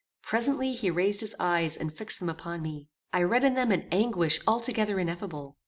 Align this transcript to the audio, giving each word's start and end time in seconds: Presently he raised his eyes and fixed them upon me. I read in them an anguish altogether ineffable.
Presently 0.23 0.73
he 0.73 0.89
raised 0.89 1.21
his 1.21 1.35
eyes 1.39 1.77
and 1.77 1.93
fixed 1.95 2.19
them 2.19 2.27
upon 2.29 2.63
me. 2.63 2.87
I 3.13 3.21
read 3.21 3.43
in 3.43 3.53
them 3.53 3.71
an 3.71 3.87
anguish 3.91 4.39
altogether 4.47 4.99
ineffable. 4.99 5.57